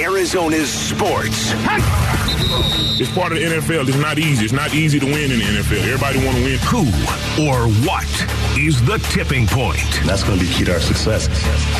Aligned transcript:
Arizona's 0.00 0.70
sports. 0.72 1.52
It's 3.00 3.10
part 3.12 3.32
of 3.32 3.38
the 3.38 3.44
NFL. 3.44 3.88
It's 3.88 3.96
not 3.98 4.18
easy. 4.18 4.44
It's 4.44 4.52
not 4.52 4.74
easy 4.74 4.98
to 4.98 5.06
win 5.06 5.30
in 5.30 5.38
the 5.38 5.44
NFL. 5.44 5.82
Everybody 5.82 6.24
want 6.24 6.36
to 6.38 6.44
win. 6.44 6.58
Who 6.58 6.86
or 7.46 7.68
what 7.86 8.08
is 8.58 8.82
the 8.84 8.98
tipping 9.10 9.46
point? 9.46 9.78
That's 10.04 10.22
going 10.22 10.38
to 10.38 10.44
be 10.44 10.50
key 10.52 10.64
to 10.64 10.74
our 10.74 10.80
success. 10.80 11.28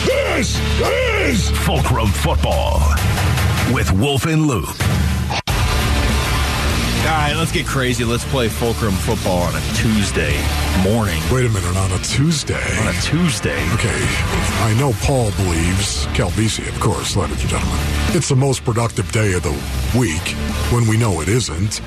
This 0.06 0.58
is 0.80 1.50
Fulcrum 1.50 2.08
Football 2.08 2.80
with 3.72 3.90
Wolf 3.92 4.26
and 4.26 4.46
Luke. 4.46 4.76
Let's 7.40 7.52
get 7.52 7.66
crazy. 7.66 8.04
Let's 8.04 8.26
play 8.26 8.50
Fulcrum 8.50 8.92
football 8.92 9.38
on 9.44 9.54
a 9.54 9.60
Tuesday 9.72 10.36
morning. 10.82 11.22
Wait 11.32 11.46
a 11.46 11.48
minute, 11.48 11.74
on 11.74 11.90
a 11.90 11.98
Tuesday. 12.02 12.78
On 12.80 12.88
a 12.88 13.00
Tuesday. 13.00 13.56
Okay, 13.72 13.98
I 14.60 14.76
know 14.78 14.92
Paul 15.00 15.30
believes, 15.30 16.04
Calvisi, 16.08 16.68
of 16.68 16.78
course, 16.80 17.16
ladies 17.16 17.40
and 17.40 17.48
gentlemen, 17.48 17.78
it's 18.08 18.28
the 18.28 18.36
most 18.36 18.62
productive 18.62 19.10
day 19.10 19.32
of 19.32 19.42
the 19.42 19.52
week 19.98 20.20
when 20.70 20.86
we 20.86 20.98
know 20.98 21.22
it 21.22 21.28
isn't. 21.28 21.80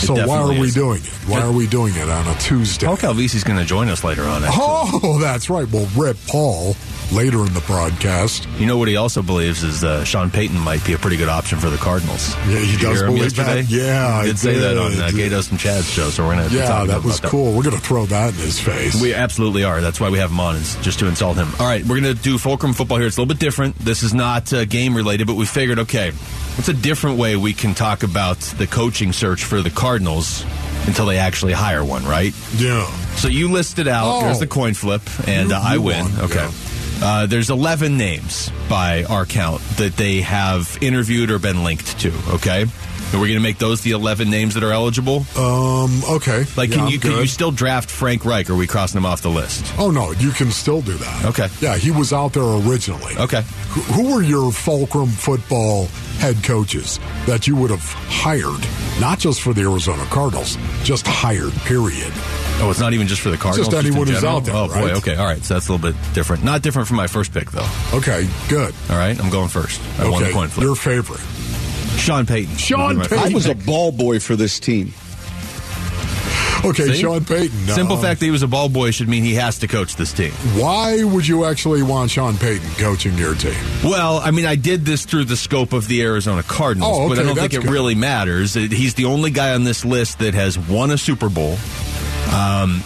So 0.00 0.26
why 0.26 0.36
are 0.36 0.50
we 0.50 0.66
is. 0.66 0.74
doing 0.74 1.00
it? 1.02 1.28
Why 1.28 1.40
are 1.40 1.52
we 1.52 1.66
doing 1.66 1.94
it 1.96 2.10
on 2.10 2.28
a 2.28 2.38
Tuesday? 2.38 2.86
Paul 2.86 2.98
Calvisi's 2.98 3.42
going 3.42 3.58
to 3.58 3.64
join 3.64 3.88
us 3.88 4.04
later 4.04 4.24
on. 4.24 4.44
Actually. 4.44 4.60
Oh, 5.02 5.18
that's 5.18 5.48
right. 5.48 5.66
We'll 5.66 5.88
rip 5.96 6.18
Paul 6.26 6.76
later 7.12 7.40
in 7.40 7.52
the 7.54 7.62
broadcast. 7.66 8.48
You 8.58 8.66
know 8.66 8.76
what 8.76 8.88
he 8.88 8.96
also 8.96 9.22
believes 9.22 9.62
is 9.62 9.84
uh, 9.84 10.04
Sean 10.04 10.30
Payton 10.30 10.58
might 10.58 10.84
be 10.84 10.92
a 10.92 10.98
pretty 10.98 11.16
good 11.16 11.28
option 11.28 11.58
for 11.58 11.70
the 11.70 11.76
Cardinals. 11.76 12.34
Yeah, 12.48 12.58
he 12.58 12.76
Did 12.76 12.80
does 12.80 13.02
believe 13.02 13.36
that? 13.36 13.68
Yeah, 13.68 14.22
he 14.22 14.22
I 14.22 14.24
did 14.26 14.38
say 14.38 14.58
that 14.58 14.78
on 14.78 15.00
uh. 15.00 15.10
Gatos 15.10 15.50
and 15.50 15.58
Chad's 15.58 15.88
show. 15.88 16.10
So 16.10 16.26
we're 16.26 16.36
to 16.36 16.54
Yeah, 16.54 16.84
that 16.84 17.02
was 17.02 17.20
cool. 17.20 17.56
We're 17.56 17.62
going 17.62 17.76
to 17.76 17.82
throw 17.82 18.06
that 18.06 18.30
in 18.30 18.40
his 18.40 18.60
face. 18.60 19.00
We 19.00 19.14
absolutely 19.14 19.64
are. 19.64 19.80
That's 19.80 20.00
why 20.00 20.10
we 20.10 20.18
have 20.18 20.30
him 20.30 20.40
on, 20.40 20.56
is 20.56 20.76
just 20.76 20.98
to 21.00 21.06
insult 21.06 21.36
him. 21.36 21.48
All 21.58 21.66
right, 21.66 21.84
we're 21.84 22.00
to 22.00 22.14
do 22.14 22.38
Fulcrum 22.38 22.72
football 22.72 22.98
here. 22.98 23.06
It's 23.06 23.16
a 23.16 23.20
little 23.20 23.34
bit 23.34 23.40
different. 23.40 23.76
This 23.78 24.02
is 24.02 24.14
not 24.14 24.52
uh, 24.52 24.64
game 24.64 24.96
related, 24.96 25.26
but 25.26 25.34
we 25.34 25.46
figured, 25.46 25.78
okay, 25.80 26.10
what's 26.10 26.68
a 26.68 26.74
different 26.74 27.18
way 27.18 27.36
we 27.36 27.52
can 27.52 27.74
talk 27.74 28.02
about 28.02 28.38
the 28.38 28.66
coaching 28.66 29.12
search 29.12 29.44
for 29.44 29.62
the 29.62 29.70
Cardinals 29.70 30.44
until 30.86 31.06
they 31.06 31.18
actually 31.18 31.52
hire 31.52 31.84
one, 31.84 32.04
right? 32.04 32.34
yeah. 32.56 32.86
So 33.14 33.28
you 33.28 33.50
listed 33.50 33.86
out. 33.88 34.06
Oh. 34.06 34.20
There's 34.22 34.40
the 34.40 34.46
coin 34.46 34.74
flip, 34.74 35.02
and 35.28 35.52
uh, 35.52 35.60
I 35.62 35.78
win. 35.78 36.06
okay. 36.18 36.36
yeah. 36.36 36.63
Uh, 37.04 37.26
there's 37.26 37.50
11 37.50 37.98
names 37.98 38.50
by 38.68 39.04
our 39.04 39.26
count 39.26 39.60
that 39.76 39.94
they 39.96 40.22
have 40.22 40.78
interviewed 40.80 41.30
or 41.30 41.38
been 41.38 41.62
linked 41.62 41.98
to. 42.00 42.10
Okay, 42.30 42.62
and 42.62 43.20
we're 43.20 43.26
going 43.28 43.34
to 43.34 43.40
make 43.40 43.58
those 43.58 43.82
the 43.82 43.90
11 43.90 44.30
names 44.30 44.54
that 44.54 44.62
are 44.64 44.72
eligible. 44.72 45.18
Um, 45.36 46.02
okay. 46.08 46.44
Like, 46.56 46.70
Yeah, 46.70 46.76
can 46.76 46.84
I'm 46.86 46.88
you 46.92 46.98
can 46.98 47.10
good. 47.10 47.20
you 47.20 47.26
still 47.26 47.50
draft 47.50 47.90
Frank 47.90 48.24
Reich? 48.24 48.48
Or 48.48 48.54
are 48.54 48.56
we 48.56 48.66
crossing 48.66 48.96
him 48.98 49.04
off 49.04 49.20
the 49.20 49.28
list? 49.28 49.70
Oh, 49.78 49.90
no, 49.90 50.12
you 50.12 50.30
can 50.30 50.50
still 50.50 50.80
do 50.80 50.94
that. 50.94 51.24
Okay. 51.26 51.48
Yeah, 51.60 51.76
he 51.76 51.90
was 51.90 52.12
out 52.14 52.32
there 52.32 52.42
originally. 52.42 53.14
Okay. 53.18 53.42
Who, 53.68 53.80
who 53.82 54.14
were 54.14 54.22
your 54.22 54.50
Fulcrum 54.50 55.08
football 55.08 55.86
head 56.18 56.42
coaches 56.42 56.98
that 57.26 57.46
you 57.46 57.54
would 57.56 57.70
have 57.70 57.84
hired, 58.08 58.66
not 58.98 59.18
just 59.18 59.42
for 59.42 59.52
the 59.52 59.60
Arizona 59.60 60.04
Cardinals, 60.06 60.56
just 60.84 61.06
hired, 61.06 61.52
period? 61.66 62.12
Oh, 62.60 62.70
it's 62.70 62.80
not 62.80 62.92
even 62.94 63.06
just 63.08 63.20
for 63.20 63.30
the 63.30 63.36
Cardinals. 63.36 63.68
Just 63.68 63.78
in 63.80 63.86
anyone 63.90 64.06
who's 64.06 64.20
general? 64.20 64.36
out 64.38 64.44
there, 64.44 64.54
Oh 64.54 64.68
boy. 64.68 64.74
right? 64.74 64.96
Okay. 64.96 65.16
All 65.16 65.26
right. 65.26 65.42
So 65.44 65.54
that's 65.54 65.68
a 65.68 65.72
little 65.72 65.92
bit 65.92 66.00
different. 66.14 66.44
Not 66.44 66.62
different 66.62 66.88
from 66.88 66.96
my 66.96 67.06
first 67.08 67.32
pick, 67.34 67.50
though. 67.50 67.66
Okay, 67.92 68.26
good. 68.48 68.74
All 68.88 68.96
right. 68.96 69.18
I'm 69.20 69.28
going 69.30 69.48
first. 69.48 69.80
I 69.98 70.08
won 70.08 70.20
the 70.22 70.26
Okay, 70.28 70.32
coin 70.34 70.48
flip. 70.48 70.64
your 70.64 70.76
favorite. 70.76 71.20
Sean 71.98 72.26
Payton. 72.26 72.56
Sean 72.56 72.80
Would 72.80 72.92
be 72.94 72.98
my 72.98 73.06
Payton. 73.22 73.32
I 73.32 73.34
was 73.34 73.46
a 73.46 73.54
ball 73.54 73.92
boy 73.92 74.18
for 74.20 74.36
this 74.36 74.58
team. 74.60 74.92
Okay, 76.64 76.84
See? 76.86 77.02
Sean 77.02 77.22
Payton. 77.26 77.66
Simple 77.66 77.96
um, 77.96 78.02
fact 78.02 78.20
that 78.20 78.24
he 78.26 78.32
was 78.32 78.42
a 78.42 78.48
ball 78.48 78.70
boy 78.70 78.90
should 78.90 79.06
mean 79.08 79.22
he 79.22 79.34
has 79.34 79.58
to 79.58 79.66
coach 79.66 79.96
this 79.96 80.14
team. 80.14 80.30
Why 80.56 81.04
would 81.04 81.28
you 81.28 81.44
actually 81.44 81.82
want 81.82 82.10
Sean 82.10 82.38
Payton 82.38 82.70
coaching 82.76 83.18
your 83.18 83.34
team? 83.34 83.52
Well, 83.84 84.18
I 84.20 84.30
mean, 84.30 84.46
I 84.46 84.54
did 84.56 84.86
this 84.86 85.04
through 85.04 85.26
the 85.26 85.36
scope 85.36 85.74
of 85.74 85.88
the 85.88 86.00
Arizona 86.02 86.42
Cardinals, 86.42 86.90
Oh, 86.98 87.08
but 87.10 87.18
I 87.18 87.22
don't 87.22 87.34
think 87.36 87.52
it 87.52 87.62
good. 87.62 87.70
really 87.70 87.94
matters. 87.94 88.54
He's 88.54 88.94
the 88.94 89.04
only 89.04 89.30
guy 89.30 89.52
on 89.52 89.64
this 89.64 89.84
list 89.84 90.20
that 90.20 90.32
has 90.32 90.58
won 90.58 90.90
a 90.90 90.96
Super 90.96 91.28
Bowl. 91.28 91.58
Um, 92.34 92.82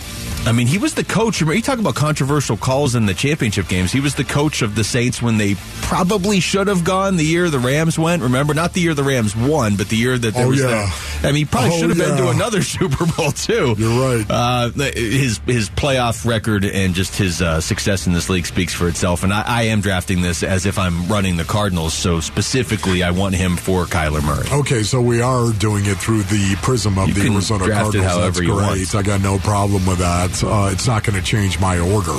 I 0.46 0.52
mean, 0.52 0.66
he 0.66 0.78
was 0.78 0.94
the 0.94 1.04
coach. 1.04 1.40
Remember, 1.42 1.56
you 1.56 1.62
talk 1.62 1.78
about 1.78 1.94
controversial 1.94 2.56
calls 2.56 2.94
in 2.94 3.04
the 3.04 3.12
championship 3.12 3.68
games. 3.68 3.92
He 3.92 4.00
was 4.00 4.14
the 4.14 4.24
coach 4.24 4.62
of 4.62 4.74
the 4.74 4.82
Saints 4.84 5.20
when 5.20 5.36
they 5.36 5.56
probably 5.82 6.40
should 6.40 6.68
have 6.68 6.84
gone 6.84 7.16
the 7.16 7.24
year 7.24 7.50
the 7.50 7.58
Rams 7.58 7.98
went. 7.98 8.22
Remember, 8.22 8.54
not 8.54 8.72
the 8.72 8.80
year 8.80 8.94
the 8.94 9.02
Rams 9.04 9.36
won, 9.36 9.76
but 9.76 9.88
the 9.90 9.96
year 9.96 10.16
that 10.16 10.32
there 10.32 10.46
Oh, 10.46 10.48
was. 10.48 10.60
yeah. 10.60 10.90
The, 11.20 11.28
I 11.28 11.32
mean, 11.32 11.40
he 11.40 11.44
probably 11.44 11.70
Oh, 11.72 11.78
should 11.80 11.88
have 11.90 11.98
been 11.98 12.16
to 12.16 12.28
another 12.30 12.62
Super 12.62 13.04
Bowl 13.04 13.30
too. 13.32 13.74
You're 13.76 14.00
right. 14.16 14.24
Uh, 14.28 14.70
his 14.94 15.38
his 15.44 15.68
playoff 15.68 16.24
record 16.24 16.64
and 16.64 16.94
just 16.94 17.16
his 17.16 17.42
uh, 17.42 17.60
success 17.60 18.06
in 18.06 18.14
this 18.14 18.30
league 18.30 18.46
speaks 18.46 18.72
for 18.72 18.88
itself. 18.88 19.24
And 19.24 19.34
I, 19.34 19.42
I 19.46 19.62
am 19.64 19.82
drafting 19.82 20.22
this 20.22 20.42
as 20.42 20.64
if 20.64 20.78
I'm 20.78 21.08
running 21.08 21.36
the 21.36 21.44
Cardinals. 21.44 21.92
So 21.92 22.20
specifically, 22.20 23.02
I 23.02 23.10
want 23.10 23.34
him 23.34 23.56
for 23.58 23.84
Kyler 23.84 24.22
Murray. 24.24 24.48
Okay, 24.60 24.82
so 24.82 25.02
we 25.02 25.20
are 25.20 25.52
doing 25.52 25.84
it 25.84 25.98
through 25.98 26.22
the 26.22 26.56
prism 26.62 26.96
of 26.98 27.08
You 27.08 27.14
the 27.14 27.32
Arizona 27.34 27.68
Cardinals. 27.68 28.06
however 28.06 28.24
That's 28.26 28.40
you 28.40 28.54
great. 28.54 28.78
want. 28.78 28.94
I 28.94 29.02
got 29.02 29.20
no 29.20 29.38
problem 29.38 29.84
with 29.84 29.98
that. 29.98 30.27
Uh, 30.42 30.70
it's 30.72 30.86
not 30.86 31.04
going 31.04 31.18
to 31.18 31.24
change 31.24 31.58
my 31.60 31.78
order, 31.78 32.12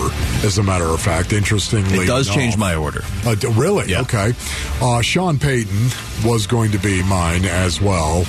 as 0.46 0.58
a 0.58 0.64
matter 0.64 0.86
of 0.86 1.02
fact. 1.02 1.34
Interestingly, 1.34 2.00
It 2.04 2.08
does 2.08 2.28
enough. 2.28 2.38
change 2.38 2.58
my 2.58 2.76
order. 2.76 3.02
Uh, 3.26 3.36
really? 3.54 3.90
Yeah. 3.92 4.02
Okay. 4.02 4.34
Uh, 4.82 5.02
Sean 5.02 5.38
Payton 5.40 5.90
was 6.26 6.48
going 6.48 6.72
to 6.72 6.80
be 6.80 7.04
mine 7.04 7.46
as 7.46 7.80
well. 7.82 8.22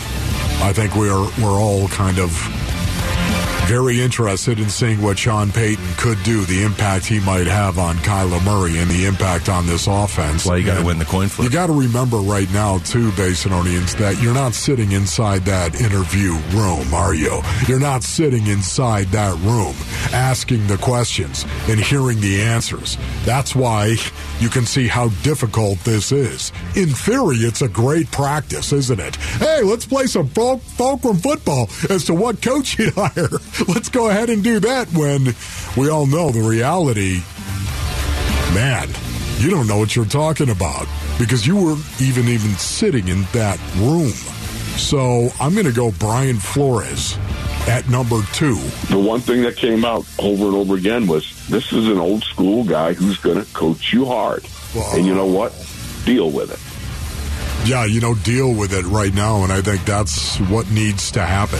I 0.63 0.73
think 0.75 0.95
we're 0.95 1.25
we're 1.43 1.61
all 1.61 1.89
kind 1.89 2.19
of 2.19 2.31
very 3.71 4.01
interested 4.01 4.59
in 4.59 4.69
seeing 4.69 5.01
what 5.01 5.17
Sean 5.17 5.53
Payton 5.53 5.95
could 5.97 6.21
do, 6.25 6.45
the 6.47 6.65
impact 6.65 7.07
he 7.07 7.21
might 7.21 7.47
have 7.47 7.79
on 7.79 7.95
Kyler 7.99 8.45
Murray, 8.45 8.77
and 8.79 8.91
the 8.91 9.05
impact 9.07 9.49
on 9.49 9.65
this 9.65 9.87
offense. 9.87 10.45
Well, 10.45 10.59
you 10.59 10.67
got 10.67 10.81
to 10.81 10.85
win 10.85 10.99
the 10.99 11.05
coin 11.05 11.29
flip. 11.29 11.45
You 11.45 11.53
got 11.53 11.69
to 11.69 11.73
remember 11.73 12.17
right 12.17 12.53
now, 12.53 12.79
too, 12.79 13.11
Basinonians, 13.13 13.97
that 13.99 14.21
you're 14.21 14.35
not 14.35 14.55
sitting 14.55 14.91
inside 14.91 15.43
that 15.43 15.81
interview 15.81 16.33
room, 16.51 16.93
are 16.93 17.15
you? 17.15 17.43
You're 17.69 17.79
not 17.79 18.03
sitting 18.03 18.49
inside 18.49 19.07
that 19.09 19.39
room 19.39 19.77
asking 20.13 20.67
the 20.67 20.79
questions 20.79 21.45
and 21.69 21.79
hearing 21.79 22.21
the 22.21 22.43
answers. 22.43 22.99
That's 23.25 23.55
why 23.55 23.95
you 24.41 24.49
can 24.49 24.67
see 24.67 24.89
how 24.89 25.09
difficult 25.23 25.79
this 25.81 26.13
is. 26.13 26.51
In 26.75 26.89
theory, 26.89 27.37
it's 27.39 27.63
a 27.63 27.69
great 27.69 28.11
practice, 28.11 28.73
isn't 28.73 28.99
it? 29.01 29.17
Hey, 29.17 29.63
let's 29.63 29.87
play 29.87 30.07
some 30.07 30.29
ful- 30.29 30.59
fulcrum 30.59 31.19
football 31.19 31.69
as 31.89 32.05
to 32.07 32.15
what 32.15 32.43
coach 32.43 32.79
you'd 32.79 32.95
hire. 32.97 33.29
Let's 33.69 33.89
go 33.89 34.09
ahead 34.11 34.31
and 34.31 34.43
do 34.43 34.59
that 34.61 34.89
when 34.93 35.35
we 35.77 35.91
all 35.91 36.07
know 36.07 36.31
the 36.31 36.41
reality 36.41 37.21
man, 38.55 38.89
you 39.39 39.51
don't 39.51 39.67
know 39.67 39.79
what 39.79 39.95
you're 39.95 40.05
talking 40.05 40.51
about 40.51 40.87
because 41.19 41.47
you 41.47 41.57
weren't 41.57 41.85
even 42.01 42.27
even 42.29 42.51
sitting 42.57 43.07
in 43.09 43.23
that 43.33 43.59
room. 43.77 44.11
So 44.77 45.29
I'm 45.41 45.53
going 45.55 45.67
to 45.67 45.73
go 45.73 45.93
Brian 45.93 46.37
Flores 46.39 47.17
at 47.69 47.89
number 47.89 48.21
two. 48.33 48.57
the 48.89 48.99
one 48.99 49.21
thing 49.21 49.43
that 49.43 49.57
came 49.57 49.85
out 49.85 50.05
over 50.19 50.47
and 50.47 50.55
over 50.57 50.75
again 50.77 51.07
was 51.07 51.40
this 51.51 51.73
is 51.73 51.89
an 51.89 51.99
old 51.99 52.23
school 52.23 52.65
guy 52.65 52.93
who's 52.93 53.19
going 53.19 53.45
to 53.45 53.53
coach 53.53 53.93
you 53.93 54.07
hard. 54.07 54.45
Well, 54.75 54.97
and 54.97 55.05
you 55.05 55.15
know 55.15 55.27
what? 55.27 55.53
Deal 56.05 56.31
with 56.31 56.51
it. 56.53 57.69
Yeah, 57.69 57.85
you 57.85 58.01
know, 58.01 58.15
deal 58.15 58.55
with 58.55 58.73
it 58.73 58.87
right 58.87 59.13
now, 59.13 59.43
and 59.43 59.53
I 59.53 59.61
think 59.61 59.85
that's 59.85 60.39
what 60.39 60.71
needs 60.71 61.11
to 61.13 61.21
happen. 61.21 61.59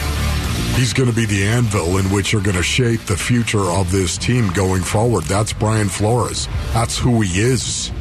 He's 0.79 0.93
going 0.93 1.09
to 1.09 1.15
be 1.15 1.25
the 1.25 1.43
anvil 1.43 1.97
in 1.97 2.05
which 2.05 2.31
you're 2.31 2.41
going 2.41 2.55
to 2.55 2.63
shape 2.63 3.01
the 3.01 3.17
future 3.17 3.65
of 3.65 3.91
this 3.91 4.17
team 4.17 4.49
going 4.51 4.81
forward. 4.81 5.25
That's 5.25 5.53
Brian 5.53 5.89
Flores. 5.89 6.47
That's 6.71 6.97
who 6.97 7.21
he 7.21 7.41
is. 7.41 7.91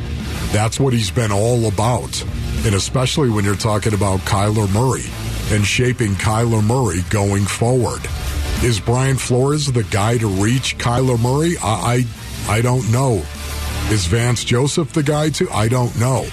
That's 0.53 0.79
what 0.81 0.93
he's 0.93 1.11
been 1.11 1.33
all 1.33 1.67
about. 1.67 2.23
And 2.65 2.75
especially 2.75 3.29
when 3.29 3.45
you're 3.45 3.57
talking 3.57 3.93
about 3.93 4.21
Kyler 4.21 4.73
Murray 4.73 5.07
and 5.55 5.67
shaping 5.67 6.13
Kyler 6.13 6.65
Murray 6.65 7.03
going 7.11 7.45
forward. 7.45 8.01
Is 8.63 8.79
Brian 8.79 9.17
Flores 9.17 9.67
the 9.73 9.85
guy 9.85 10.19
to 10.19 10.27
reach 10.29 10.77
Kyler 10.77 11.19
Murray? 11.19 11.57
I, 11.63 12.05
I, 12.47 12.57
I 12.57 12.61
don't 12.61 12.93
know. 12.93 13.23
Is 13.89 14.07
Vance 14.07 14.45
Joseph 14.45 14.93
the 14.93 15.03
guy 15.03 15.31
to? 15.31 15.51
I 15.51 15.69
don't 15.69 15.99
know. 15.99 16.27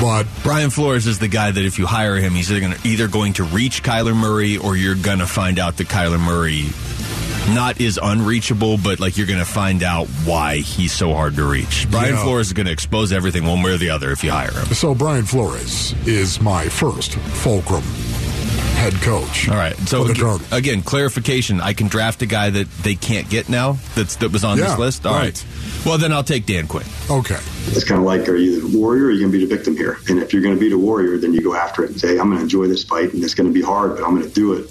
But 0.00 0.28
Brian 0.44 0.70
Flores 0.70 1.08
is 1.08 1.18
the 1.18 1.26
guy 1.26 1.50
that 1.50 1.64
if 1.64 1.80
you 1.80 1.86
hire 1.86 2.14
him, 2.14 2.32
he's 2.34 2.50
either 2.52 2.60
going 2.60 2.72
to, 2.74 2.88
either 2.88 3.08
going 3.08 3.32
to 3.34 3.42
reach 3.44 3.82
Kyler 3.82 4.16
Murray 4.16 4.56
or 4.56 4.76
you're 4.76 4.94
going 4.94 5.18
to 5.18 5.26
find 5.26 5.58
out 5.58 5.78
that 5.78 5.88
Kyler 5.88 6.20
Murray 6.20 6.66
not 7.52 7.80
is 7.80 7.98
unreachable, 8.00 8.78
but 8.78 9.00
like 9.00 9.16
you're 9.16 9.26
going 9.26 9.40
to 9.40 9.44
find 9.44 9.82
out 9.82 10.06
why 10.24 10.58
he's 10.58 10.92
so 10.92 11.12
hard 11.12 11.34
to 11.36 11.44
reach. 11.44 11.88
Brian 11.90 12.14
Yeah. 12.14 12.22
Flores 12.22 12.46
is 12.48 12.52
going 12.52 12.66
to 12.66 12.72
expose 12.72 13.12
everything 13.12 13.44
one 13.44 13.62
way 13.62 13.72
or 13.72 13.78
the 13.78 13.90
other 13.90 14.12
if 14.12 14.22
you 14.22 14.30
hire 14.30 14.52
him. 14.52 14.66
So 14.66 14.94
Brian 14.94 15.24
Flores 15.24 15.92
is 16.06 16.40
my 16.40 16.68
first 16.68 17.16
Fulcrum 17.16 17.82
head 18.82 18.94
coach. 19.02 19.48
All 19.48 19.54
right. 19.56 19.76
So 19.88 20.04
for 20.04 20.12
the 20.12 20.26
ag- 20.26 20.52
again, 20.52 20.82
clarification: 20.82 21.60
I 21.60 21.72
can 21.72 21.86
draft 21.88 22.20
a 22.22 22.26
guy 22.26 22.50
that 22.50 22.68
they 22.82 22.94
can't 22.96 23.28
get 23.30 23.48
now. 23.48 23.78
That's 23.94 24.16
that 24.16 24.32
was 24.32 24.42
on 24.44 24.58
Yeah, 24.58 24.64
this 24.70 24.78
list. 24.78 25.06
All 25.06 25.14
right. 25.14 25.22
right. 25.24 25.46
Well, 25.86 25.98
then 25.98 26.12
I'll 26.12 26.24
take 26.24 26.46
Dan 26.46 26.66
Quinn. 26.68 26.84
Okay. 27.10 27.38
It's 27.68 27.84
kind 27.84 28.00
of 28.00 28.04
like, 28.06 28.28
are 28.28 28.36
you 28.36 28.68
the 28.68 28.78
warrior 28.78 29.04
or 29.04 29.06
are 29.06 29.10
you 29.10 29.20
going 29.20 29.32
to 29.32 29.38
be 29.38 29.44
the 29.46 29.54
victim 29.54 29.76
here? 29.76 29.98
And 30.08 30.18
if 30.18 30.32
you're 30.32 30.42
going 30.42 30.54
to 30.54 30.60
be 30.60 30.68
the 30.68 30.78
warrior, 30.78 31.16
then 31.18 31.32
you 31.32 31.40
go 31.42 31.54
after 31.54 31.82
it 31.84 31.90
and 31.90 32.00
say, 32.00 32.18
I'm 32.18 32.26
going 32.26 32.36
to 32.38 32.42
enjoy 32.42 32.66
this 32.68 32.84
fight 32.84 33.12
and 33.14 33.22
it's 33.24 33.34
going 33.34 33.48
to 33.48 33.52
be 33.54 33.62
hard, 33.62 33.96
but 33.96 34.04
I'm 34.04 34.10
going 34.14 34.22
to 34.28 34.34
do 34.34 34.52
it. 34.54 34.70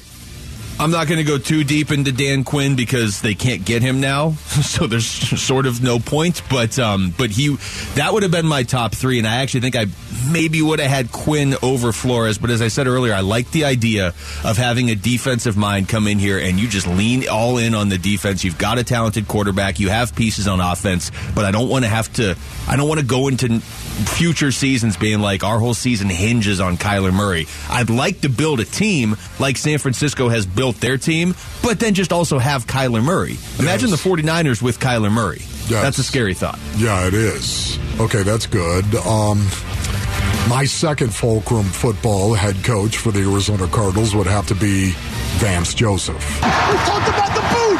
I'm 0.82 0.90
not 0.90 1.06
going 1.06 1.20
to 1.20 1.24
go 1.24 1.38
too 1.38 1.64
deep 1.64 1.92
into 1.92 2.12
Dan 2.12 2.44
Quinn 2.44 2.76
because 2.76 3.22
they 3.22 3.36
can't 3.36 3.64
get 3.64 3.84
him 3.84 4.02
now, 4.02 4.32
so 4.48 4.88
there's 4.88 5.06
sort 5.06 5.68
of 5.68 5.84
no 5.84 6.00
point. 6.00 6.42
But 6.50 6.80
um, 6.80 7.14
but 7.16 7.30
he 7.30 7.56
that 7.94 8.12
would 8.12 8.24
have 8.24 8.32
been 8.32 8.48
my 8.48 8.64
top 8.64 8.96
three, 8.96 9.20
and 9.20 9.28
I 9.28 9.44
actually 9.44 9.60
think 9.62 9.76
I 9.76 9.86
maybe 10.32 10.60
would 10.60 10.80
have 10.80 10.90
had 10.90 11.12
Quinn 11.12 11.56
over 11.62 11.92
Flores. 11.92 12.40
But 12.40 12.50
as 12.50 12.64
I 12.64 12.68
said 12.68 12.88
earlier, 12.88 13.14
I 13.14 13.20
like 13.20 13.52
the 13.52 13.66
idea 13.66 14.08
of 14.44 14.58
having 14.58 14.90
a 14.90 14.96
defensive 14.96 15.56
mind 15.56 15.88
come 15.88 16.08
in 16.08 16.18
here 16.18 16.40
and 16.40 16.60
you 16.60 16.68
just 16.68 16.88
lean 16.88 17.28
all 17.30 17.58
in 17.58 17.76
on 17.76 17.90
the 17.90 17.98
defense. 17.98 18.44
You've 18.44 18.58
got 18.58 18.78
a 18.78 18.84
talented 18.84 19.28
quarterback, 19.28 19.80
you 19.80 19.90
have 19.90 20.16
pieces 20.16 20.48
on 20.48 20.60
offense, 20.60 21.12
but 21.36 21.46
I 21.46 21.52
don't 21.52 21.70
want 21.70 21.86
to 21.86 21.90
have 21.90 22.12
to. 22.14 22.36
I 22.68 22.76
don't 22.76 22.88
want 22.88 23.00
to 23.00 23.06
go 23.06 23.28
into 23.28 23.60
future 23.60 24.52
seasons 24.52 24.98
being 24.98 25.20
like 25.20 25.44
our 25.44 25.60
whole 25.60 25.74
season 25.74 26.10
hinges 26.10 26.60
on 26.60 26.78
Kyler 26.78 27.14
Murray. 27.14 27.48
I'd 27.70 27.90
like 27.90 28.22
to 28.22 28.30
build 28.30 28.60
a 28.60 28.66
team 28.66 29.16
like 29.40 29.58
San 29.58 29.78
Francisco 29.78 30.30
has 30.30 30.46
built 30.46 30.71
their 30.80 30.98
team, 30.98 31.36
but 31.62 31.80
then 31.80 31.94
just 31.94 32.12
also 32.14 32.38
have 32.40 32.66
Kyler 32.68 33.04
Murray. 33.04 33.38
Imagine 33.60 33.90
Yes. 33.90 34.02
the 34.04 34.10
49ers 34.10 34.62
with 34.62 34.80
Kyler 34.80 35.12
Murray. 35.12 35.42
Yes. 35.68 35.82
That's 35.84 35.98
a 36.00 36.04
scary 36.04 36.34
thought. 36.34 36.60
Yeah, 36.78 37.06
it 37.08 37.14
is. 37.14 37.78
Okay, 38.00 38.24
that's 38.24 38.46
good. 38.48 38.84
Um, 38.96 39.46
my 40.50 40.66
second 40.66 41.14
Fulcrum 41.14 41.66
football 41.66 42.34
head 42.34 42.64
coach 42.64 42.98
for 42.98 43.12
the 43.12 43.20
Arizona 43.22 43.68
Cardinals 43.68 44.16
would 44.16 44.28
have 44.28 44.48
to 44.48 44.56
be 44.56 44.92
Vance 45.38 45.74
Joseph. 45.74 46.16
We 46.42 46.48
talked 46.50 47.08
about 47.08 47.34
the 47.36 47.42
boot. 47.42 47.80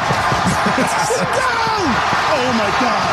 Sit 1.08 1.26
down. 1.26 1.86
Oh 2.34 2.52
my 2.56 2.70
God. 2.80 3.08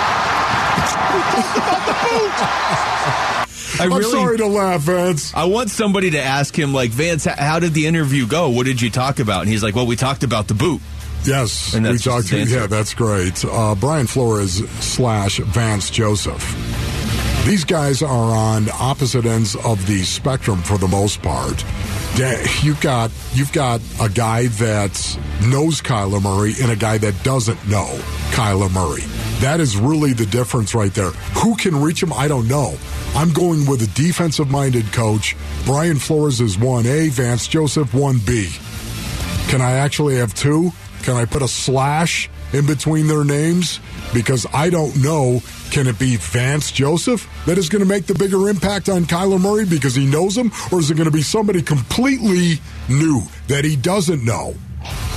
We 1.14 1.22
talked 1.34 1.58
about 1.58 1.84
the 1.88 1.94
boot. 2.06 3.49
I 3.80 3.86
I'm 3.86 3.94
really, 3.94 4.12
sorry 4.12 4.38
to 4.38 4.48
laugh, 4.48 4.82
Vance. 4.82 5.34
I 5.34 5.46
want 5.46 5.70
somebody 5.70 6.12
to 6.12 6.22
ask 6.22 6.58
him, 6.58 6.74
like, 6.74 6.92
Vance, 6.92 7.26
how 7.26 7.60
did 7.60 7.74
the 7.74 7.88
interview 7.88 8.28
go? 8.28 8.50
What 8.50 8.66
did 8.66 8.82
you 8.82 8.90
talk 8.90 9.20
about? 9.20 9.42
And 9.42 9.50
he's 9.50 9.64
like, 9.64 9.76
well, 9.76 9.88
we 9.88 9.96
talked 9.96 10.24
about 10.24 10.48
the 10.48 10.54
boot. 10.54 10.82
Yes, 11.26 11.74
And 11.74 11.86
we 11.86 11.98
talked. 11.98 12.28
To, 12.28 12.44
yeah, 12.44 12.68
that's 12.68 12.94
great. 12.94 13.44
Uh, 13.44 13.76
Brian 13.76 14.08
Flores 14.08 14.68
slash 14.84 15.40
Vance 15.40 15.90
Joseph. 15.90 16.44
These 17.46 17.66
guys 17.66 18.02
are 18.02 18.10
on 18.36 18.68
opposite 18.80 19.26
ends 19.26 19.56
of 19.56 19.86
the 19.88 20.04
spectrum 20.04 20.62
for 20.62 20.78
the 20.78 20.88
most 20.88 21.22
part. 21.22 21.64
You've 22.64 22.82
got 22.82 23.12
you've 23.34 23.54
got 23.54 23.82
a 24.02 24.10
guy 24.10 24.48
that 24.48 25.18
knows 25.48 25.82
Kyler 25.82 26.22
Murray 26.22 26.54
and 26.62 26.72
a 26.72 26.76
guy 26.76 26.98
that 26.98 27.24
doesn't 27.24 27.68
know 27.68 27.88
Kyler 28.32 28.72
Murray. 28.72 29.04
That 29.42 29.62
is 29.62 29.78
really 29.78 30.12
the 30.12 30.26
difference 30.26 30.76
right 30.76 30.94
there. 30.94 31.12
Who 31.42 31.56
can 31.56 31.82
reach 31.82 32.04
him? 32.04 32.12
I 32.12 32.28
don't 32.28 32.48
know. 32.50 32.76
I'm 33.16 33.32
going 33.32 33.66
with 33.66 33.82
a 33.82 33.88
defensive 33.96 34.52
minded 34.52 34.92
coach. 34.92 35.36
Brian 35.66 35.98
Flores 35.98 36.42
is 36.42 36.58
1A, 36.58 37.12
Vance 37.12 37.48
Joseph 37.48 37.90
1B. 37.94 39.50
Can 39.50 39.62
I 39.62 39.74
actually 39.74 40.18
have 40.18 40.34
two? 40.34 40.72
Can 41.04 41.16
I 41.16 41.24
put 41.24 41.42
a 41.42 41.48
slash 41.48 42.30
in 42.52 42.68
between 42.68 43.08
their 43.08 43.24
names? 43.24 43.80
Because 44.14 44.46
I 44.54 44.70
don't 44.70 45.02
know. 45.02 45.42
Can 45.72 45.88
it 45.88 45.98
be 45.98 46.18
Vance 46.18 46.72
Joseph 46.72 47.26
that 47.46 47.58
is 47.58 47.70
going 47.70 47.82
to 47.82 47.88
make 47.88 48.08
the 48.08 48.16
bigger 48.16 48.50
impact 48.50 48.90
on 48.90 49.06
Kyler 49.06 49.40
Murray 49.40 49.66
because 49.66 49.96
he 49.96 50.06
knows 50.06 50.38
him? 50.38 50.52
Or 50.72 50.80
is 50.80 50.92
it 50.92 50.96
going 50.96 51.10
to 51.10 51.16
be 51.16 51.22
somebody 51.22 51.62
completely 51.62 52.60
new 52.90 53.22
that 53.48 53.64
he 53.64 53.78
doesn't 53.78 54.26
know? 54.26 54.54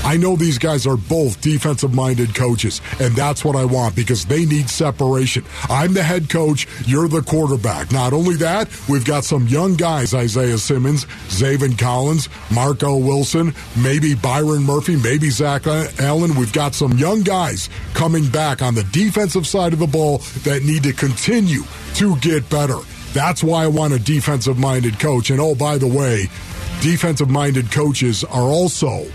I 0.04 0.16
know 0.16 0.34
these 0.34 0.58
guys 0.58 0.86
are 0.86 0.96
both 0.96 1.40
defensive 1.40 1.94
minded 1.94 2.34
coaches, 2.34 2.80
and 3.00 3.14
that's 3.14 3.44
what 3.44 3.54
I 3.54 3.64
want 3.64 3.94
because 3.94 4.24
they 4.24 4.44
need 4.44 4.68
separation. 4.68 5.44
I'm 5.68 5.94
the 5.94 6.02
head 6.02 6.28
coach, 6.28 6.66
you're 6.86 7.06
the 7.06 7.22
quarterback. 7.22 7.92
Not 7.92 8.12
only 8.12 8.34
that, 8.36 8.68
we've 8.88 9.04
got 9.04 9.24
some 9.24 9.46
young 9.46 9.74
guys 9.74 10.12
Isaiah 10.12 10.58
Simmons, 10.58 11.04
Zaven 11.28 11.78
Collins, 11.78 12.28
Marco 12.52 12.96
Wilson, 12.96 13.54
maybe 13.80 14.14
Byron 14.14 14.64
Murphy, 14.64 14.96
maybe 14.96 15.30
Zach 15.30 15.66
Allen. 15.66 16.34
We've 16.34 16.52
got 16.52 16.74
some 16.74 16.92
young 16.98 17.22
guys 17.22 17.70
coming 17.94 18.28
back 18.28 18.60
on 18.60 18.74
the 18.74 18.84
defensive 18.84 19.46
side 19.46 19.72
of 19.72 19.78
the 19.78 19.86
ball 19.86 20.18
that 20.42 20.62
need 20.64 20.82
to 20.82 20.92
continue 20.92 21.62
to 21.94 22.16
get 22.16 22.48
better. 22.50 22.78
That's 23.12 23.44
why 23.44 23.64
I 23.64 23.68
want 23.68 23.92
a 23.92 23.98
defensive 23.98 24.58
minded 24.58 24.98
coach. 24.98 25.30
And 25.30 25.40
oh, 25.40 25.54
by 25.54 25.78
the 25.78 25.86
way, 25.86 26.26
defensive 26.80 27.30
minded 27.30 27.70
coaches 27.70 28.24
are 28.24 28.42
also 28.42 29.06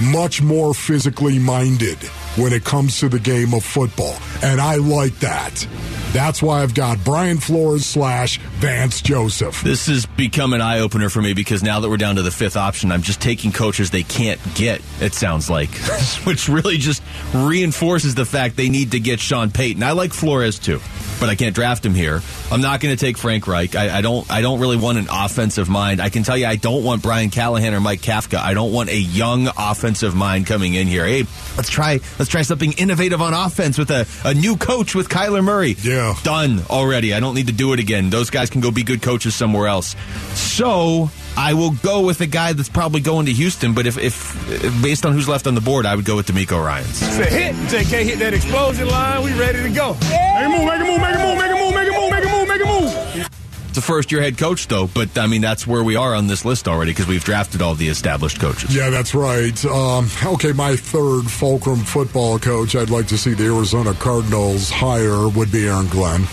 much 0.00 0.42
more 0.42 0.74
physically 0.74 1.38
minded 1.38 1.98
when 2.36 2.52
it 2.52 2.64
comes 2.64 2.98
to 3.00 3.08
the 3.08 3.18
game 3.18 3.54
of 3.54 3.64
football. 3.64 4.16
And 4.42 4.60
I 4.60 4.76
like 4.76 5.18
that. 5.20 5.66
That's 6.12 6.40
why 6.40 6.62
I've 6.62 6.74
got 6.74 7.02
Brian 7.04 7.38
Flores 7.38 7.84
slash 7.84 8.38
Vance 8.38 9.00
Joseph. 9.00 9.62
This 9.62 9.86
has 9.86 10.06
become 10.06 10.52
an 10.52 10.60
eye 10.60 10.78
opener 10.78 11.08
for 11.08 11.20
me 11.20 11.34
because 11.34 11.62
now 11.62 11.80
that 11.80 11.90
we're 11.90 11.96
down 11.96 12.16
to 12.16 12.22
the 12.22 12.30
fifth 12.30 12.56
option, 12.56 12.92
I'm 12.92 13.02
just 13.02 13.20
taking 13.20 13.50
coaches 13.50 13.90
they 13.90 14.04
can't 14.04 14.40
get, 14.54 14.80
it 15.00 15.14
sounds 15.14 15.50
like, 15.50 15.70
which 16.24 16.48
really 16.48 16.76
just 16.76 17.02
reinforces 17.34 18.14
the 18.14 18.24
fact 18.24 18.56
they 18.56 18.68
need 18.68 18.92
to 18.92 19.00
get 19.00 19.18
Sean 19.18 19.50
Payton. 19.50 19.82
I 19.82 19.90
like 19.92 20.12
Flores 20.12 20.60
too, 20.60 20.78
but 21.20 21.28
I 21.28 21.34
can't 21.34 21.54
draft 21.54 21.84
him 21.84 21.94
here. 21.94 22.20
I'm 22.50 22.60
not 22.60 22.80
going 22.80 22.96
to 22.96 23.00
take 23.02 23.16
Frank 23.16 23.46
Reich. 23.46 23.74
I, 23.74 23.98
I 23.98 24.00
don't. 24.00 24.30
I 24.30 24.40
don't 24.40 24.60
really 24.60 24.76
want 24.76 24.98
an 24.98 25.06
offensive 25.10 25.68
mind. 25.68 26.00
I 26.00 26.08
can 26.08 26.22
tell 26.22 26.36
you, 26.36 26.46
I 26.46 26.56
don't 26.56 26.84
want 26.84 27.02
Brian 27.02 27.30
Callahan 27.30 27.74
or 27.74 27.80
Mike 27.80 28.00
Kafka. 28.00 28.38
I 28.38 28.54
don't 28.54 28.72
want 28.72 28.90
a 28.90 28.98
young 28.98 29.48
offensive 29.56 30.14
mind 30.14 30.46
coming 30.46 30.74
in 30.74 30.86
here. 30.86 31.06
Hey, 31.06 31.24
let's 31.56 31.68
try. 31.68 32.00
Let's 32.18 32.30
try 32.30 32.42
something 32.42 32.72
innovative 32.72 33.20
on 33.20 33.34
offense 33.34 33.78
with 33.78 33.90
a, 33.90 34.06
a 34.24 34.34
new 34.34 34.56
coach 34.56 34.94
with 34.94 35.08
Kyler 35.08 35.42
Murray. 35.42 35.76
Yeah. 35.82 36.14
done 36.22 36.62
already. 36.70 37.14
I 37.14 37.20
don't 37.20 37.34
need 37.34 37.46
to 37.48 37.52
do 37.52 37.72
it 37.72 37.80
again. 37.80 38.10
Those 38.10 38.30
guys 38.30 38.50
can 38.50 38.60
go 38.60 38.70
be 38.70 38.82
good 38.82 39.02
coaches 39.02 39.34
somewhere 39.34 39.68
else. 39.68 39.96
So 40.34 41.10
I 41.36 41.54
will 41.54 41.72
go 41.72 42.02
with 42.02 42.20
a 42.20 42.26
guy 42.26 42.52
that's 42.52 42.68
probably 42.68 43.00
going 43.00 43.26
to 43.26 43.32
Houston. 43.32 43.74
But 43.74 43.86
if, 43.86 43.98
if, 43.98 44.50
if 44.50 44.82
based 44.82 45.04
on 45.04 45.12
who's 45.12 45.28
left 45.28 45.46
on 45.46 45.54
the 45.54 45.60
board, 45.60 45.86
I 45.86 45.94
would 45.96 46.04
go 46.04 46.16
with 46.16 46.26
DeMeco 46.26 46.64
Ryans. 46.64 47.02
It's 47.02 47.18
a 47.18 47.24
hit. 47.24 47.54
JK 47.54 48.04
hit 48.04 48.18
that 48.20 48.34
explosion 48.34 48.88
line. 48.88 49.22
We 49.24 49.32
ready 49.38 49.62
to 49.62 49.70
go. 49.70 49.94
Make 49.94 50.10
a 50.10 50.48
move, 50.48 50.64
make 50.64 50.80
a 50.80 50.84
move, 50.84 51.00
make 51.04 51.14
a 51.16 51.26
move, 51.26 51.38
make 51.38 51.50
a 51.50 51.54
move, 51.54 51.74
make 51.74 51.88
a 51.88 51.92
move, 51.92 52.10
make 52.10 52.24
a 52.24 52.28
move, 52.28 52.48
make 52.48 52.62
a 52.62 52.66
move. 52.66 53.30
It's 53.68 53.78
a 53.78 53.82
first 53.82 54.12
year 54.12 54.20
head 54.20 54.38
coach, 54.38 54.68
though. 54.68 54.86
But 54.86 55.18
I 55.18 55.26
mean, 55.26 55.40
that's 55.40 55.66
where 55.66 55.82
we 55.82 55.96
are 55.96 56.14
on 56.14 56.28
this 56.28 56.44
list 56.44 56.68
already 56.68 56.92
because 56.92 57.08
we've 57.08 57.24
drafted 57.24 57.60
all 57.60 57.74
the 57.74 57.88
established 57.88 58.40
coaches. 58.40 58.74
Yeah, 58.74 58.88
that's 58.90 59.14
right. 59.14 59.64
Um, 59.64 60.08
okay, 60.24 60.52
my 60.52 60.76
third 60.76 61.22
Fulcrum 61.22 61.80
football 61.80 62.38
coach 62.38 62.76
I'd 62.76 62.90
like 62.90 63.08
to 63.08 63.18
see 63.18 63.34
the 63.34 63.46
Arizona 63.46 63.92
Cardinals 63.94 64.70
hire 64.70 65.28
would 65.28 65.50
be 65.50 65.66
Aaron 65.66 65.88
Glenn. 65.88 66.24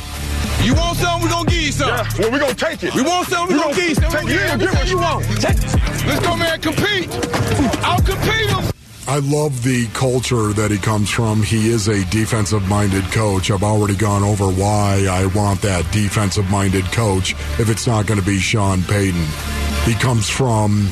You 0.64 0.76
want 0.76 0.98
something, 1.00 1.24
we're 1.28 1.34
gonna 1.34 1.50
give 1.50 1.62
you 1.62 1.72
something. 1.72 1.96
Yeah, 1.96 2.22
well, 2.22 2.32
we're 2.32 2.40
gonna 2.40 2.54
take 2.54 2.84
it. 2.84 2.94
We 2.94 3.02
want 3.02 3.28
something, 3.28 3.58
We're 3.58 3.64
gonna 3.64 3.76
give 3.76 3.90
you 3.90 3.96
something. 3.96 4.28
Take 4.28 4.30
it. 4.30 4.36
Yeah, 4.36 4.58
get 4.58 4.74
what 4.76 4.90
you 4.90 4.98
want. 5.00 5.26
Take 5.42 5.58
it. 5.58 6.06
Let's 6.06 6.26
go, 6.26 6.36
man, 6.38 6.62
compete. 6.62 7.10
I'll 7.84 8.02
compete 8.02 8.50
him. 8.50 8.81
I 9.12 9.18
love 9.18 9.62
the 9.62 9.88
culture 9.88 10.54
that 10.54 10.72
he 10.72 10.78
comes 10.78 11.10
from. 11.10 11.44
He 11.44 11.68
is 11.68 11.90
a 11.90 12.06
defensive 12.06 12.66
minded 12.70 13.04
coach. 13.12 13.52
I've 13.52 13.62
already 13.62 13.98
gone 13.98 14.24
over 14.24 14.46
why 14.46 15.06
I 15.12 15.26
want 15.36 15.62
that 15.64 15.92
defensive 15.92 16.50
minded 16.50 16.86
coach 16.94 17.34
if 17.60 17.70
it's 17.70 17.86
not 17.86 18.06
going 18.06 18.22
to 18.22 18.26
be 18.26 18.40
Sean 18.40 18.82
Payton. 18.84 19.26
He 19.84 19.96
comes 19.96 20.30
from 20.30 20.88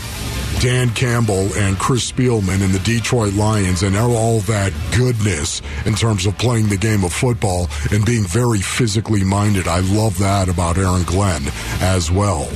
Dan 0.60 0.90
Campbell 0.90 1.48
and 1.54 1.80
Chris 1.80 2.12
Spielman 2.12 2.62
and 2.62 2.74
the 2.74 2.80
Detroit 2.80 3.36
Lions 3.36 3.84
and 3.84 3.96
all 3.96 4.42
that 4.42 4.74
goodness 4.98 5.62
in 5.86 5.96
terms 5.96 6.26
of 6.26 6.38
playing 6.38 6.68
the 6.68 6.76
game 6.76 7.06
of 7.06 7.14
football 7.14 7.70
and 7.94 8.06
being 8.06 8.26
very 8.26 8.60
physically 8.60 9.24
minded. 9.24 9.66
I 9.70 9.80
love 9.80 10.20
that 10.20 10.50
about 10.50 10.78
Aaron 10.78 11.04
Glenn 11.04 11.44
as 11.80 12.12
well. 12.12 12.50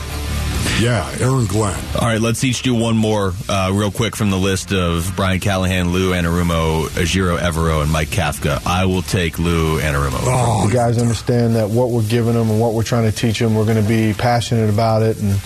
Yeah, 0.79 1.15
Aaron 1.21 1.45
Glenn. 1.45 1.79
All 1.95 2.07
right, 2.07 2.19
let's 2.19 2.43
each 2.43 2.63
do 2.63 2.73
one 2.73 2.97
more 2.97 3.33
uh, 3.47 3.71
real 3.73 3.91
quick 3.91 4.15
from 4.17 4.31
the 4.31 4.37
list 4.37 4.73
of 4.73 5.13
Brian 5.15 5.39
Callahan, 5.39 5.91
Lou 5.91 6.11
Anarumo, 6.11 6.87
Ejiro 6.89 7.37
Evero, 7.37 7.83
and 7.83 7.91
Mike 7.91 8.09
Kafka. 8.09 8.59
I 8.65 8.83
will 8.85 9.03
take 9.03 9.37
Lou 9.39 9.79
Anarumo. 9.79 10.17
Oh, 10.23 10.67
The 10.67 10.73
guys 10.73 10.97
understand 10.97 11.55
that 11.55 11.69
what 11.69 11.91
we're 11.91 12.01
giving 12.03 12.33
them 12.33 12.49
and 12.49 12.59
what 12.59 12.73
we're 12.73 12.83
trying 12.83 13.09
to 13.09 13.15
teach 13.15 13.39
them, 13.39 13.53
we're 13.55 13.63
going 13.65 13.81
to 13.81 13.87
be 13.87 14.13
passionate 14.17 14.69
about 14.69 15.03
it 15.03 15.21
and 15.21 15.39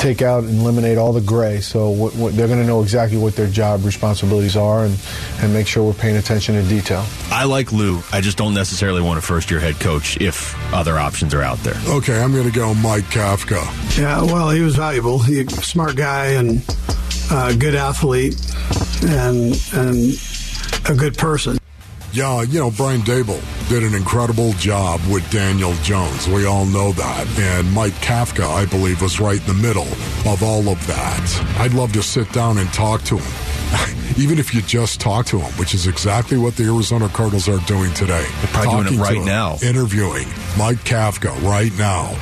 take 0.00 0.22
out 0.22 0.44
and 0.44 0.58
eliminate 0.58 0.96
all 0.98 1.12
the 1.12 1.20
gray. 1.20 1.60
So 1.60 1.90
what, 1.90 2.14
what, 2.16 2.34
they're 2.34 2.48
going 2.48 2.58
to 2.60 2.66
know 2.66 2.82
exactly 2.82 3.18
what 3.18 3.36
their 3.36 3.48
job 3.48 3.84
responsibilities 3.84 4.56
are 4.56 4.86
and, 4.86 4.98
and 5.40 5.52
make 5.52 5.66
sure 5.68 5.84
we're 5.84 5.92
paying 5.92 6.16
attention 6.16 6.54
to 6.54 6.62
detail. 6.68 7.04
I 7.30 7.44
like 7.44 7.70
Lou. 7.70 8.02
I 8.12 8.22
just 8.22 8.38
don't 8.38 8.54
necessarily 8.54 9.02
want 9.02 9.18
a 9.18 9.22
first 9.22 9.50
year 9.50 9.60
head 9.60 9.78
coach 9.78 10.16
if 10.20 10.56
other 10.74 10.98
options 10.98 11.32
are 11.32 11.42
out 11.42 11.58
there. 11.58 11.80
Okay, 11.86 12.20
I'm 12.20 12.32
going 12.32 12.50
to 12.50 12.54
go 12.54 12.74
Mike 12.74 13.04
Kafka. 13.04 13.62
Yeah, 13.98 14.22
well, 14.22 14.50
he 14.50 14.60
was 14.60 14.76
valuable. 14.76 15.20
He 15.20 15.40
a 15.40 15.48
smart 15.48 15.96
guy 15.96 16.26
and 16.32 16.62
a 17.30 17.54
good 17.56 17.74
athlete 17.74 18.34
and 19.04 19.54
and 19.72 20.12
a 20.88 20.94
good 20.94 21.16
person. 21.16 21.58
Yeah, 22.12 22.42
you 22.42 22.60
know, 22.60 22.70
Brian 22.70 23.00
Daboll 23.00 23.42
did 23.68 23.82
an 23.82 23.92
incredible 23.92 24.52
job 24.52 25.00
with 25.10 25.28
Daniel 25.32 25.74
Jones. 25.82 26.28
We 26.28 26.46
all 26.46 26.64
know 26.64 26.92
that. 26.92 27.26
And 27.38 27.72
Mike 27.72 27.94
Kafka, 27.94 28.44
I 28.44 28.66
believe, 28.66 29.02
was 29.02 29.18
right 29.18 29.40
in 29.40 29.46
the 29.46 29.60
middle 29.60 29.88
of 30.30 30.42
all 30.44 30.68
of 30.68 30.86
that. 30.86 31.56
I'd 31.58 31.74
love 31.74 31.92
to 31.94 32.02
sit 32.04 32.30
down 32.32 32.58
and 32.58 32.72
talk 32.72 33.02
to 33.04 33.18
him. 33.18 33.43
Even 34.16 34.38
if 34.38 34.54
you 34.54 34.62
just 34.62 35.00
talk 35.00 35.26
to 35.26 35.38
him, 35.38 35.50
which 35.52 35.74
is 35.74 35.86
exactly 35.86 36.38
what 36.38 36.56
the 36.56 36.64
Arizona 36.64 37.08
Cardinals 37.08 37.48
are 37.48 37.58
doing 37.66 37.92
today. 37.94 38.26
They're 38.40 38.46
probably 38.52 38.84
doing 38.84 39.00
it 39.00 39.02
right 39.02 39.16
him, 39.16 39.24
now. 39.24 39.56
Interviewing 39.62 40.26
Mike 40.56 40.78
Kafka 40.78 41.40
right 41.42 41.72
now. 41.76 42.14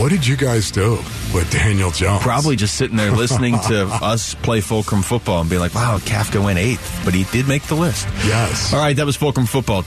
What 0.00 0.10
did 0.10 0.26
you 0.26 0.36
guys 0.36 0.70
do 0.70 0.98
with 1.32 1.50
Daniel 1.50 1.90
Jones? 1.90 2.22
Probably 2.22 2.54
just 2.54 2.74
sitting 2.74 2.98
there 2.98 3.12
listening 3.12 3.58
to 3.68 3.86
us 4.02 4.34
play 4.34 4.60
Fulcrum 4.60 5.00
football 5.00 5.40
and 5.40 5.48
being 5.48 5.60
like, 5.60 5.74
wow, 5.74 5.96
Kafka 5.96 6.44
went 6.44 6.58
eighth, 6.58 7.00
but 7.02 7.14
he 7.14 7.24
did 7.32 7.48
make 7.48 7.62
the 7.62 7.76
list. 7.76 8.06
Yes. 8.26 8.74
All 8.74 8.78
right, 8.78 8.94
that 8.94 9.06
was 9.06 9.16
Fulcrum 9.16 9.46
football. 9.46 9.82